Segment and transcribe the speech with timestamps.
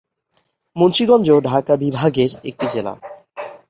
[0.75, 2.93] মুন্সিগঞ্জ ঢাকা বিভাগের একটি জেলা।